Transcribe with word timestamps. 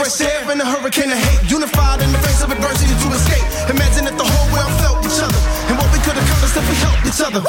fresh 0.00 0.20
air 0.24 0.50
in 0.50 0.58
a 0.60 0.64
hurricane 0.64 1.12
of 1.12 1.18
hate. 1.18 1.50
Unified 1.50 2.00
in 2.00 2.10
the 2.10 2.18
face 2.24 2.42
of 2.42 2.50
adversity 2.50 2.94
to 3.04 3.08
escape. 3.12 3.44
Imagine 3.68 4.08
if 4.08 4.16
the 4.16 4.24
whole 4.24 4.48
world 4.48 4.72
felt 4.80 5.04
each 5.04 5.20
other. 5.20 5.40
And 5.68 5.76
what 5.76 5.92
we 5.92 6.00
could 6.00 6.16
accomplish 6.16 6.56
if 6.56 6.64
we 6.64 6.76
helped 6.80 7.04
each 7.04 7.20
other. 7.20 7.40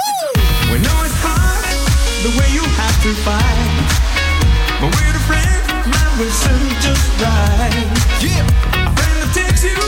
We 0.67 0.77
know 0.83 0.97
it's 1.07 1.15
hard, 1.23 1.79
the 2.27 2.31
way 2.35 2.47
you 2.51 2.63
have 2.75 2.97
to 3.07 3.11
fight. 3.23 3.59
But 4.83 4.91
we're 4.91 5.15
the 5.15 5.23
friends, 5.31 5.63
now 5.95 6.09
we're 6.19 6.35
serving 6.43 6.75
just 6.83 7.07
right. 7.23 7.87
Yeah. 8.19 8.43
A 8.83 8.91
friend 8.99 9.15
that 9.23 9.31
takes 9.31 9.63
you 9.63 9.79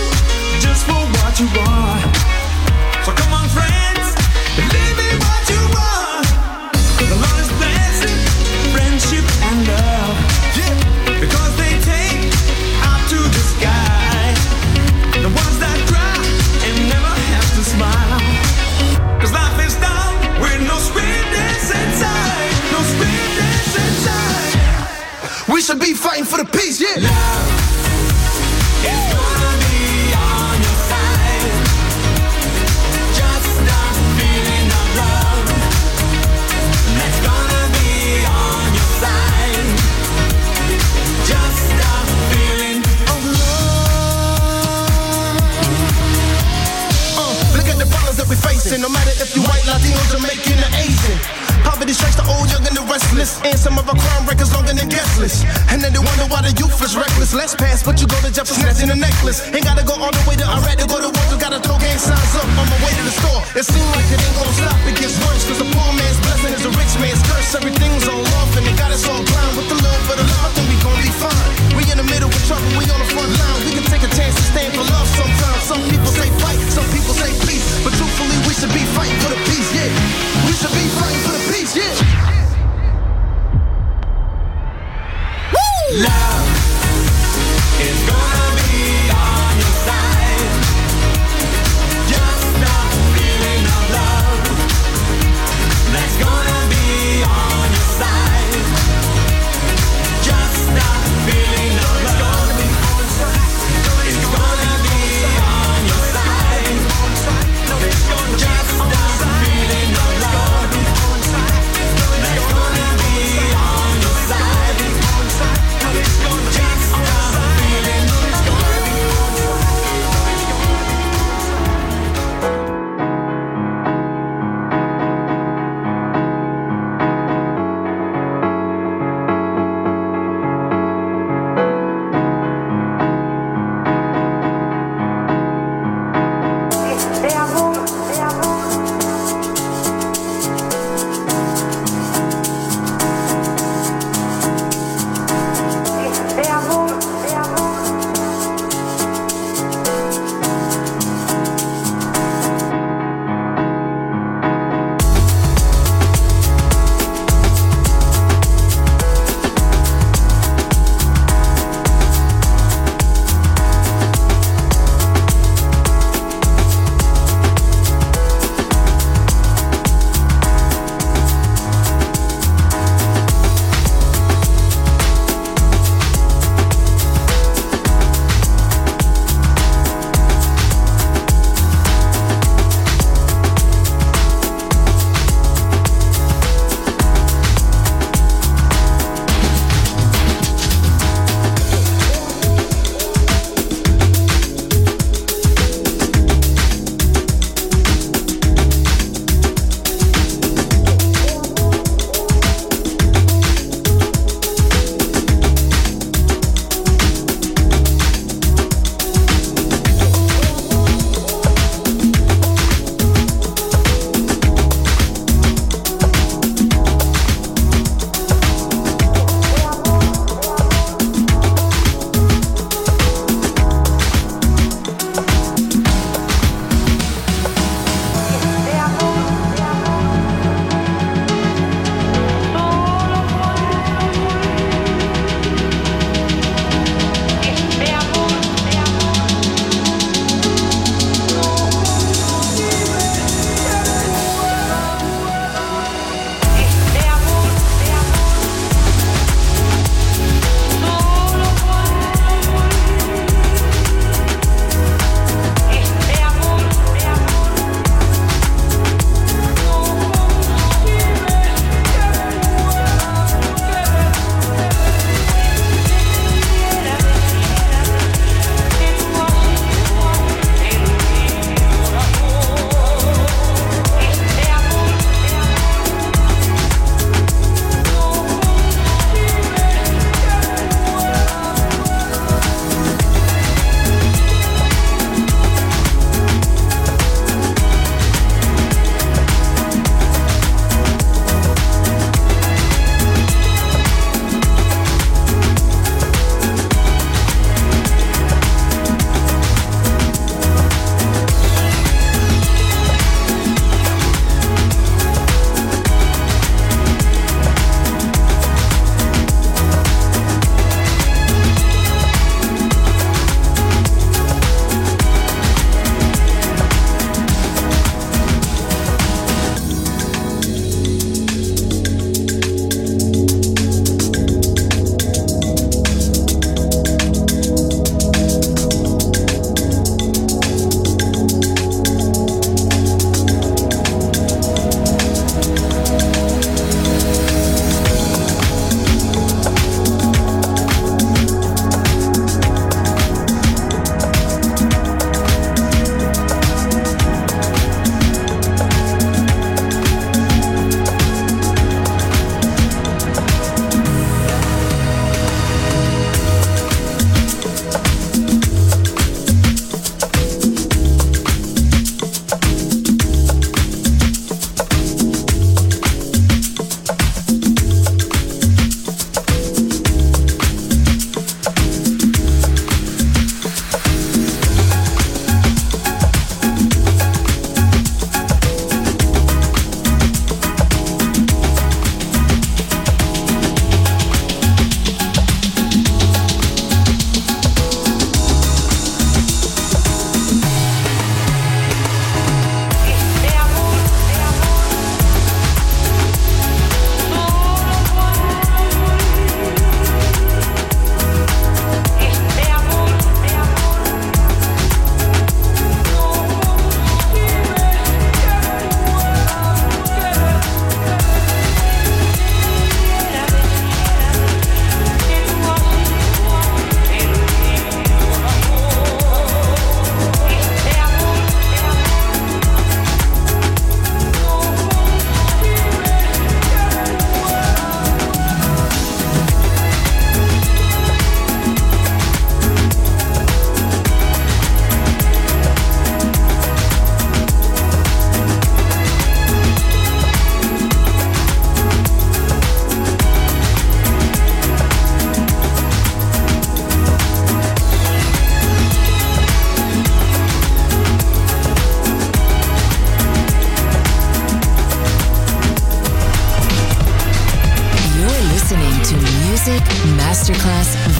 just 0.63 0.87
for 0.87 1.03
what 1.19 1.33
you 1.43 1.47
are. 1.67 2.22
for 26.33 26.43
the 26.43 26.49
peace, 26.57 26.81
yeah. 26.81 27.42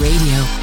Radio. 0.04 0.63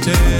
today 0.00 0.39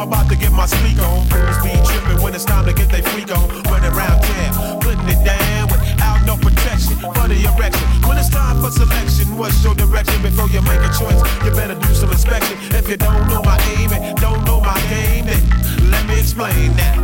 I'm 0.00 0.08
about 0.08 0.30
to 0.30 0.36
get 0.36 0.50
my 0.52 0.64
sleek 0.64 0.96
on. 0.96 1.28
Criminals 1.28 1.60
be 1.60 1.76
tripping 1.84 2.24
when 2.24 2.32
it's 2.34 2.46
time 2.46 2.64
to 2.64 2.72
get 2.72 2.88
they 2.88 3.02
freak 3.12 3.28
on. 3.36 3.44
Run 3.68 3.84
around 3.84 4.24
town, 4.24 4.80
putting 4.80 5.04
it 5.04 5.20
down 5.20 5.68
without 5.68 6.24
no 6.24 6.40
protection 6.40 6.96
for 6.96 7.28
the 7.28 7.36
erection. 7.36 7.84
When 8.08 8.16
it's 8.16 8.30
time 8.30 8.64
for 8.64 8.72
selection, 8.72 9.36
what's 9.36 9.62
your 9.62 9.74
direction? 9.74 10.22
Before 10.22 10.48
you 10.48 10.64
make 10.64 10.80
a 10.80 10.88
choice, 10.96 11.20
you 11.44 11.52
better 11.52 11.76
do 11.76 11.92
some 11.92 12.08
inspection. 12.08 12.56
If 12.72 12.88
you 12.88 12.96
don't 12.96 13.28
know 13.28 13.42
my 13.44 13.60
aim 13.76 13.92
and 13.92 14.16
don't 14.16 14.40
know 14.48 14.64
my 14.64 14.80
game, 14.88 15.28
then 15.28 15.44
let 15.92 16.08
me 16.08 16.16
explain 16.16 16.72
that. 16.80 16.96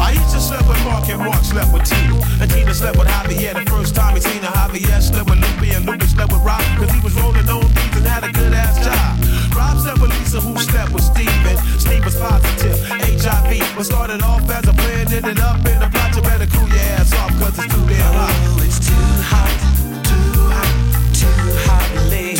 I 0.00 0.16
used 0.16 0.32
to 0.32 0.40
sleep 0.40 0.64
with 0.64 0.80
Mark 0.88 1.04
and 1.10 1.20
Mark 1.20 1.44
slept 1.44 1.68
with 1.68 1.84
Tina. 1.84 2.16
And 2.40 2.48
Tina 2.48 2.72
slept 2.72 2.96
with 2.96 3.08
Javier 3.08 3.60
the 3.60 3.68
first 3.68 3.94
time 3.94 4.14
he 4.16 4.22
seen 4.24 4.40
her. 4.40 4.48
Javier 4.56 5.02
slept 5.04 5.28
with 5.28 5.36
Lupe 5.36 5.68
and 5.76 5.84
Lupe 5.84 6.00
slept 6.08 6.32
with 6.32 6.40
Rob. 6.40 6.64
Cause 6.80 6.88
he 6.96 7.00
was 7.04 7.12
rolling 7.20 7.44
on 7.44 7.68
beats 7.76 8.00
and 8.00 8.06
had 8.08 8.24
a 8.24 8.32
good 8.32 8.54
ass 8.54 8.80
job. 8.80 9.27
Rob 9.58 9.74
with 10.00 10.12
Lisa 10.14 10.40
who 10.40 10.54
slept 10.56 10.92
with 10.92 11.02
Steven. 11.02 11.56
Steve 11.82 12.04
was 12.04 12.14
positive, 12.14 12.78
HIV. 12.86 13.58
What 13.76 13.86
started 13.86 14.22
off 14.22 14.48
as 14.48 14.68
a 14.68 14.72
plan 14.72 15.12
ended 15.12 15.40
up 15.40 15.58
in 15.66 15.82
a 15.82 15.90
plot. 15.90 16.14
You 16.14 16.22
better 16.22 16.46
cool 16.54 16.68
your 16.68 16.78
ass 16.94 17.12
off 17.18 17.32
cause 17.40 17.58
it's 17.58 17.74
too 17.74 17.84
damn 17.90 18.14
hot. 18.14 18.30
Oh, 18.30 18.62
it's 18.62 18.78
too 18.78 19.08
hot, 19.32 19.58
too 20.06 20.30
hot, 20.54 20.70
too 21.10 21.42
hot, 21.66 21.88
lady. 22.14 22.38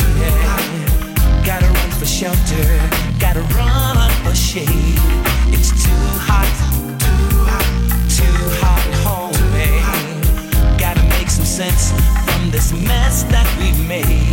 Gotta 1.43 1.67
run 1.67 1.91
for 1.99 2.05
shelter, 2.05 2.67
gotta 3.19 3.43
run 3.51 4.11
for 4.23 4.33
shade. 4.33 4.95
It's 5.51 5.71
too 5.75 6.05
hot, 6.23 6.47
too 7.03 7.35
hot, 7.51 7.67
too 8.07 8.39
hot, 8.63 8.85
homie. 9.03 10.79
Gotta 10.79 11.03
make 11.09 11.29
some 11.29 11.43
sense 11.43 11.91
from 12.23 12.49
this 12.49 12.71
mess 12.71 13.23
that 13.23 13.47
we've 13.59 13.79
made. 13.87 14.31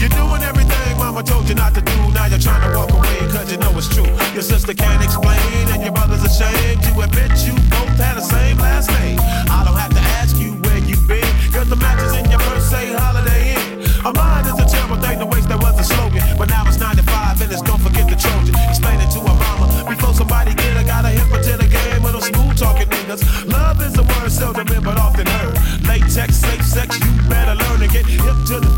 You're 0.00 0.10
doing 0.10 0.42
everything 0.42 0.69
mama 1.00 1.22
told 1.22 1.48
you 1.48 1.54
not 1.54 1.72
to 1.74 1.80
do. 1.80 1.96
Now 2.12 2.26
you're 2.26 2.38
trying 2.38 2.60
to 2.60 2.76
walk 2.76 2.92
away 2.92 3.16
cause 3.32 3.50
you 3.50 3.56
know 3.56 3.72
it's 3.72 3.88
true. 3.88 4.06
Your 4.36 4.44
sister 4.44 4.74
can't 4.74 5.02
explain 5.02 5.64
and 5.72 5.82
your 5.82 5.92
brother's 5.96 6.22
ashamed 6.22 6.84
to 6.84 6.92
admit 7.00 7.32
you 7.48 7.56
both 7.72 7.96
had 7.96 8.20
the 8.20 8.26
same 8.36 8.58
last 8.58 8.92
name. 9.00 9.18
I 9.48 9.64
don't 9.64 9.80
have 9.80 9.94
to 9.96 10.04
ask 10.20 10.36
you 10.36 10.52
where 10.64 10.78
you've 10.78 11.08
been 11.08 11.32
cause 11.56 11.68
the 11.72 11.80
matches 11.80 12.12
in 12.20 12.28
your 12.30 12.38
purse 12.40 12.68
say 12.68 12.92
Holiday 12.92 13.56
Inn. 13.56 13.80
A 14.04 14.12
mind 14.12 14.46
is 14.46 14.58
a 14.60 14.66
terrible 14.68 15.00
thing 15.00 15.18
to 15.18 15.26
waste, 15.26 15.48
that 15.48 15.60
was 15.64 15.80
a 15.80 15.84
slogan. 15.84 16.22
But 16.36 16.48
now 16.52 16.68
it's 16.68 16.78
95 16.78 17.40
and 17.42 17.50
it's 17.50 17.62
don't 17.62 17.80
forget 17.80 18.04
the 18.04 18.16
Trojan. 18.16 18.54
Explain 18.68 19.00
it 19.00 19.10
to 19.16 19.20
her 19.24 19.36
mama 19.40 19.66
before 19.88 20.12
somebody 20.12 20.52
get 20.54 20.76
her. 20.76 20.84
Gotta 20.84 21.08
hip 21.08 21.32
her 21.32 21.42
to 21.48 21.54
the 21.56 21.68
game 21.68 22.04
of 22.04 22.12
those 22.12 22.28
smooth 22.28 22.56
talking 22.56 22.88
niggas. 22.92 23.24
Love 23.48 23.80
is 23.80 23.96
a 23.96 24.04
word 24.04 24.30
seldom 24.30 24.68
in 24.68 24.82
but 24.84 25.00
often 25.00 25.26
heard. 25.26 25.56
Latex, 25.88 26.36
safe 26.36 26.64
sex, 26.64 27.00
you 27.00 27.10
better 27.28 27.56
learn 27.56 27.80
to 27.80 27.88
get 27.88 28.04
hip 28.04 28.36
to 28.52 28.60
the 28.60 28.72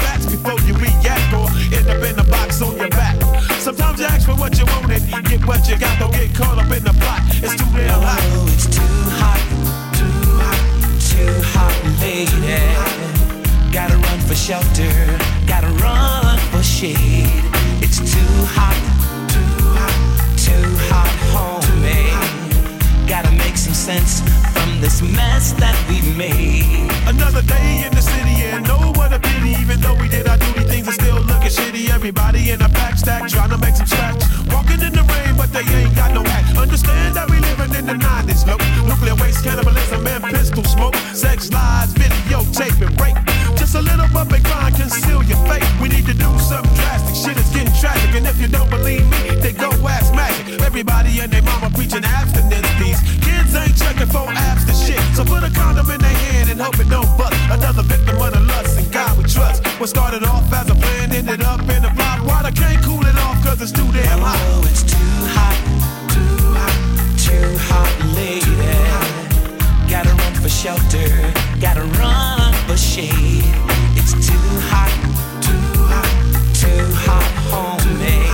what 5.47 5.68
you 5.68 5.78
got. 5.78 5.99
Don't 5.99 6.12
get 6.12 6.34
caught 6.34 6.59
up 6.59 6.70
in 6.70 6.84
the 6.84 6.93
plot. 7.01 7.22
It's 7.43 7.57
too 7.57 7.66
damn 7.74 8.01
hot. 8.01 8.20
Oh, 8.22 8.47
it's 8.53 8.66
too 8.66 8.82
hot, 9.20 9.40
too 9.99 10.18
hot, 10.38 10.61
too 11.01 11.34
hot, 11.55 11.74
lady. 12.01 13.72
Gotta 13.72 13.97
run 13.97 14.20
for 14.20 14.34
shelter, 14.34 14.93
gotta 15.47 15.68
run 15.82 16.38
for 16.51 16.62
shade. 16.62 17.30
It's 17.82 17.99
too 17.99 18.34
hot, 18.55 18.76
too 19.28 19.40
hot, 19.76 19.97
too 20.36 20.68
hot, 20.90 21.12
homie. 21.32 23.09
Gotta 23.09 23.32
make 23.32 23.57
some 23.57 23.74
sense 23.74 24.20
from 24.53 24.80
this 24.80 25.03
mess 25.03 25.53
that 25.55 25.76
we 25.88 26.01
made. 26.16 26.90
Another 27.07 27.43
day 27.43 27.84
in 27.86 27.93
the 27.95 28.03
city 28.03 28.43
and 28.45 28.66
no 28.66 28.93
what 28.97 29.12
a 29.12 29.18
pity. 29.18 29.51
Even 29.61 29.80
though 29.80 29.95
we 29.95 30.09
did 30.09 30.28
our 30.28 30.38
duty, 30.38 30.64
things 30.64 30.88
are 30.88 31.01
shitty. 31.53 31.90
Everybody 31.90 32.50
in 32.50 32.62
a 32.62 32.68
pack 32.68 32.96
stack 32.96 33.28
trying 33.28 33.50
to 33.50 33.59
make 33.59 33.76
some 33.76 33.86
stacks. 33.86 34.24
Walking 34.48 34.80
in 34.80 34.92
the 34.92 35.05
rain, 35.12 35.36
but 35.36 35.53
they 35.53 35.64
ain't 35.76 35.94
got 35.94 36.12
no 36.14 36.22
hat. 36.24 36.57
Understand 36.57 37.16
that 37.16 37.28
we 37.28 37.38
living 37.40 37.74
in 37.78 37.86
the 37.86 37.94
90s, 37.94 38.46
look. 38.46 38.61
Nuclear 38.88 39.16
waste, 39.16 39.44
cannibalism, 39.44 40.07
and 40.07 40.24
pistol 40.24 40.64
smoke. 40.64 40.96
Sex 41.14 41.53
lies, 41.53 41.92
videotape 41.94 42.80
and 42.86 43.00
rape. 43.00 43.41
Just 43.62 43.76
a 43.76 43.80
little 43.80 44.08
bump 44.08 44.32
and 44.32 44.42
grind, 44.42 44.74
conceal 44.74 45.22
your 45.22 45.38
fate. 45.46 45.62
We 45.80 45.88
need 45.88 46.04
to 46.06 46.14
do 46.14 46.26
something 46.42 46.74
drastic. 46.74 47.14
Shit 47.14 47.36
is 47.38 47.48
getting 47.54 47.72
tragic. 47.78 48.10
And 48.18 48.26
if 48.26 48.36
you 48.40 48.48
don't 48.48 48.68
believe 48.68 49.06
me, 49.06 49.38
then 49.38 49.54
go 49.54 49.70
ask 49.86 50.12
Magic. 50.12 50.60
Everybody 50.62 51.20
and 51.20 51.30
their 51.30 51.42
mama 51.42 51.70
preaching 51.70 52.02
abstinence. 52.02 52.66
These 52.82 52.98
kids 53.22 53.54
ain't 53.54 53.78
checking 53.78 54.10
for 54.10 54.26
apps 54.34 54.66
to 54.66 54.74
shit. 54.74 54.98
So 55.14 55.22
put 55.24 55.44
a 55.44 55.50
condom 55.54 55.88
in 55.94 56.00
their 56.00 56.18
hand 56.26 56.50
and 56.50 56.60
hope 56.60 56.74
it 56.80 56.90
don't 56.90 57.06
bust. 57.16 57.38
Another 57.54 57.84
victim 57.84 58.20
of 58.20 58.32
the 58.34 58.40
lust 58.40 58.80
and 58.80 58.90
God 58.90 59.16
we 59.16 59.30
trust. 59.30 59.64
What 59.78 59.88
started 59.88 60.24
off 60.24 60.52
as 60.52 60.68
a 60.68 60.74
plan 60.74 61.12
ended 61.12 61.42
up 61.42 61.62
in 61.62 61.84
a 61.84 61.94
plot. 61.94 62.18
Water 62.26 62.50
can't 62.50 62.82
cool 62.82 63.06
it 63.06 63.16
off 63.22 63.38
cause 63.46 63.62
it's 63.62 63.70
too 63.70 63.86
damn 63.94 64.18
hot. 64.18 64.42
Oh, 64.50 64.66
it's 64.66 64.82
too 64.82 65.14
hot, 65.38 65.54
too 66.10 66.34
hot, 66.58 66.74
too 67.14 67.46
hot, 67.70 67.94
lady. 68.18 68.58
Gotta 69.88 70.10
run 70.10 70.34
for 70.42 70.48
shelter, 70.48 71.06
gotta 71.60 71.84
run 72.02 72.41
for 72.72 72.78
shade. 72.78 73.44
It's 73.96 74.12
too 74.26 74.48
hot, 74.72 74.92
too 75.44 75.64
hot, 75.92 76.08
too 76.56 76.84
hot, 77.04 77.28
homie. 77.52 78.24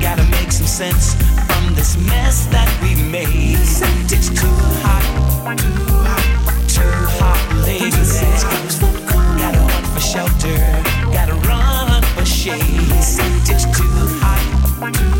Gotta 0.00 0.22
make 0.30 0.52
some 0.52 0.66
sense 0.68 1.14
from 1.48 1.74
this 1.74 1.96
mess 1.96 2.46
that 2.54 2.70
we 2.80 2.94
made. 3.10 3.58
It's 3.58 4.28
too 4.28 4.46
hot, 4.84 5.04
too 5.58 5.82
hot, 6.06 6.24
too 6.68 6.94
hot, 7.18 7.40
lady. 7.66 7.90
Gotta 9.42 9.58
run 9.58 9.84
for 9.94 10.00
shelter, 10.00 10.58
gotta 11.12 11.34
run 11.48 12.02
for 12.14 12.24
shade. 12.24 12.60
It's 12.98 13.16
too 13.16 13.90
hot, 14.22 14.42
too 14.78 14.78
hot, 14.78 14.94
too 14.94 15.19